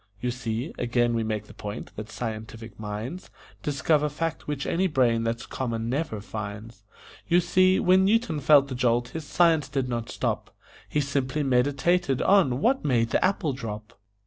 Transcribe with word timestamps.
You 0.19 0.31
see 0.31 0.73
(again 0.79 1.13
we 1.13 1.21
make 1.23 1.43
the 1.45 1.53
point 1.53 1.91
that 1.95 2.09
scientific 2.09 2.79
minds 2.79 3.29
Discover 3.61 4.09
facts 4.09 4.47
which 4.47 4.65
any 4.65 4.87
brain 4.87 5.21
that's 5.23 5.45
common 5.45 5.89
never 5.89 6.19
finds), 6.21 6.81
You 7.27 7.39
see, 7.39 7.79
when 7.79 8.05
Newton 8.05 8.39
felt 8.39 8.67
the 8.67 8.73
jolt, 8.73 9.09
his 9.09 9.25
science 9.25 9.69
did 9.69 9.87
not 9.87 10.09
stop 10.09 10.55
He 10.89 11.01
simply 11.01 11.43
meditated 11.43 12.19
on 12.19 12.61
"What 12.61 12.83
made 12.83 13.11
the 13.11 13.23
apple 13.23 13.53
drop?" 13.53 13.93